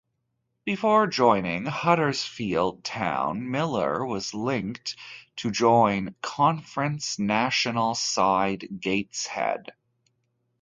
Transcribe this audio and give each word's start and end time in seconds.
Before 0.65 1.05
joining 1.05 1.67
Huddersfield 1.67 2.83
Town, 2.83 3.51
Miller 3.51 4.03
was 4.03 4.33
linked 4.33 4.95
to 5.35 5.51
join 5.51 6.15
Conference 6.23 7.19
National 7.19 7.93
side 7.93 8.67
Gateshead. 8.79 9.73